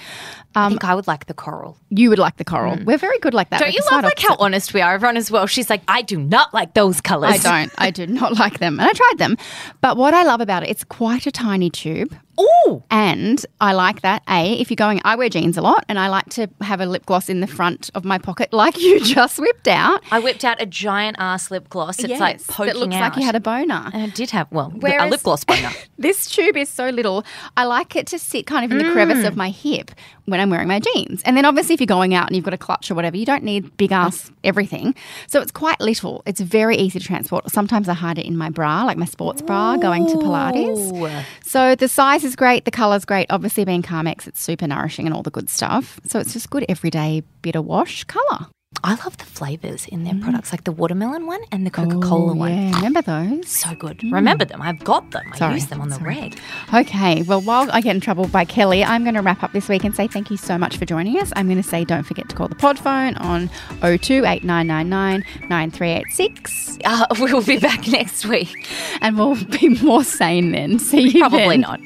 I 0.55 0.69
think 0.69 0.83
I 0.83 0.95
would 0.95 1.05
like 1.05 1.27
the 1.27 1.35
coral. 1.35 1.77
You 1.89 2.09
would 2.09 2.17
like 2.17 2.37
the 2.37 2.45
coral. 2.45 2.77
We're 2.83 2.97
very 2.97 3.19
good 3.19 3.35
like 3.35 3.51
that. 3.51 3.57
Mm. 3.57 3.65
Don't 3.65 3.69
We're 3.69 3.73
you 3.73 3.91
love 3.91 4.03
like 4.03 4.19
how 4.19 4.35
honest 4.39 4.73
we 4.73 4.81
are? 4.81 4.95
Everyone 4.95 5.17
as 5.17 5.29
well. 5.29 5.45
She's 5.45 5.69
like, 5.69 5.83
I 5.87 6.01
do 6.01 6.17
not 6.17 6.53
like 6.53 6.73
those 6.73 7.01
colors. 7.01 7.45
I 7.45 7.61
don't. 7.61 7.71
I 7.77 7.91
do 7.91 8.07
not 8.07 8.33
like 8.39 8.57
them. 8.57 8.79
And 8.79 8.89
I 8.89 8.93
tried 8.93 9.17
them. 9.17 9.37
But 9.81 9.97
what 9.97 10.15
I 10.15 10.23
love 10.23 10.41
about 10.41 10.63
it, 10.63 10.69
it's 10.69 10.83
quite 10.83 11.27
a 11.27 11.31
tiny 11.31 11.69
tube. 11.69 12.15
Oh, 12.37 12.83
And 12.91 13.43
I 13.59 13.73
like 13.73 14.01
that. 14.01 14.21
A, 14.29 14.53
if 14.59 14.69
you're 14.69 14.75
going, 14.75 15.01
I 15.03 15.15
wear 15.15 15.29
jeans 15.29 15.57
a 15.57 15.61
lot 15.61 15.85
and 15.89 15.97
I 15.97 16.07
like 16.09 16.29
to 16.31 16.47
have 16.61 16.79
a 16.81 16.85
lip 16.85 17.05
gloss 17.05 17.29
in 17.29 17.39
the 17.39 17.47
front 17.47 17.89
of 17.95 18.05
my 18.05 18.17
pocket 18.17 18.53
like 18.53 18.79
you 18.79 18.99
just 19.03 19.39
whipped 19.39 19.67
out. 19.67 20.03
I 20.11 20.19
whipped 20.19 20.45
out 20.45 20.61
a 20.61 20.65
giant 20.65 21.17
ass 21.19 21.49
lip 21.49 21.69
gloss. 21.69 21.99
It's 21.99 22.19
like 22.19 22.37
Yes, 22.37 22.45
poking 22.47 22.67
that 22.73 22.77
looks 22.77 22.95
out. 22.95 23.01
like 23.01 23.17
you 23.17 23.25
had 23.25 23.35
a 23.35 23.39
boner. 23.39 23.89
And 23.93 24.03
I 24.03 24.07
did 24.09 24.29
have, 24.31 24.51
well, 24.51 24.71
a 24.83 25.07
lip 25.09 25.23
gloss 25.23 25.43
boner. 25.43 25.71
This 25.99 26.29
tube 26.29 26.55
is 26.57 26.69
so 26.69 26.89
little. 26.89 27.25
I 27.57 27.63
like 27.65 27.95
it 27.95 28.05
to 28.07 28.19
sit 28.19 28.45
kind 28.45 28.63
of 28.63 28.71
in 28.71 28.77
the 28.85 28.91
crevice 28.91 29.17
Mm. 29.17 29.27
of 29.27 29.35
my 29.35 29.49
hip 29.49 29.89
when 30.25 30.39
I'm 30.39 30.51
wearing 30.51 30.67
my 30.67 30.79
jeans. 30.79 31.23
And 31.23 31.35
then 31.35 31.43
obviously 31.43 31.73
if 31.73 31.79
you're 31.81 31.87
going 31.87 32.13
out 32.13 32.27
and 32.27 32.35
you've 32.35 32.45
got 32.45 32.53
a 32.53 32.57
clutch 32.57 32.91
or 32.91 32.95
whatever, 32.95 33.17
you 33.17 33.25
don't 33.25 33.43
need 33.43 33.75
big 33.77 33.91
ass 33.91 34.29
everything. 34.43 34.93
So 35.27 35.41
it's 35.41 35.51
quite 35.51 35.79
little. 35.79 36.21
It's 36.27 36.39
very 36.39 36.77
easy 36.77 36.99
to 36.99 37.05
transport. 37.05 37.49
Sometimes 37.49 37.89
I 37.89 37.93
hide 37.95 38.19
it 38.19 38.25
in 38.27 38.37
my 38.37 38.49
bra, 38.51 38.83
like 38.83 38.97
my 38.97 39.05
sports 39.05 39.41
bra 39.41 39.77
going 39.77 40.05
to 40.05 40.13
Pilates. 40.17 41.23
So 41.43 41.73
the 41.75 41.87
size 41.87 42.23
is 42.27 42.35
great, 42.35 42.65
the 42.65 42.71
colour's 42.71 43.05
great. 43.05 43.27
Obviously 43.29 43.65
being 43.65 43.81
Carmex, 43.81 44.27
it's 44.27 44.41
super 44.41 44.67
nourishing 44.67 45.05
and 45.05 45.15
all 45.15 45.23
the 45.23 45.31
good 45.31 45.49
stuff. 45.49 45.99
So 46.05 46.19
it's 46.19 46.33
just 46.33 46.49
good 46.49 46.65
everyday 46.69 47.23
bit 47.41 47.55
of 47.55 47.65
wash 47.65 48.03
colour. 48.03 48.47
I 48.83 48.95
love 48.95 49.17
the 49.17 49.23
flavors 49.25 49.85
in 49.87 50.03
their 50.03 50.13
products, 50.21 50.51
like 50.51 50.65
the 50.65 50.73
watermelon 50.73 51.25
one 51.25 51.39
and 51.53 51.65
the 51.65 51.71
Coca 51.71 51.99
Cola 51.99 52.33
Oh, 52.33 52.35
one. 52.35 52.51
Yeah, 52.51 52.75
remember 52.75 53.01
those? 53.01 53.47
So 53.47 53.73
good. 53.75 54.03
Remember 54.03 54.43
them. 54.43 54.61
I've 54.61 54.83
got 54.83 55.09
them. 55.11 55.23
I 55.33 55.37
Sorry, 55.37 55.53
use 55.55 55.67
them 55.67 55.79
on 55.81 55.87
the 55.89 55.95
sorry. 55.95 56.15
reg. 56.15 56.39
Okay, 56.73 57.21
well, 57.23 57.39
while 57.41 57.71
I 57.71 57.79
get 57.79 57.95
in 57.95 58.01
trouble 58.01 58.27
by 58.27 58.43
Kelly, 58.43 58.83
I'm 58.83 59.03
going 59.03 59.15
to 59.15 59.21
wrap 59.21 59.41
up 59.41 59.53
this 59.53 59.69
week 59.69 59.85
and 59.85 59.95
say 59.95 60.07
thank 60.07 60.29
you 60.29 60.35
so 60.37 60.57
much 60.57 60.77
for 60.77 60.85
joining 60.85 61.17
us. 61.17 61.31
I'm 61.37 61.47
going 61.47 61.61
to 61.61 61.67
say 61.67 61.85
don't 61.85 62.03
forget 62.03 62.27
to 62.29 62.35
call 62.35 62.49
the 62.49 62.55
pod 62.55 62.77
phone 62.77 63.15
on 63.15 63.49
02 63.81 64.25
8999 64.25 65.23
9386 65.49 66.77
Uh, 66.85 67.05
we'll 67.19 67.41
be 67.43 67.57
back 67.59 67.87
next 67.87 68.25
week. 68.25 68.53
and 69.01 69.17
we'll 69.17 69.43
be 69.45 69.69
more 69.81 70.03
sane 70.03 70.51
then. 70.51 70.77
See 70.77 71.09
you 71.09 71.21
Probably 71.21 71.47
then. 71.47 71.61
not. 71.61 71.79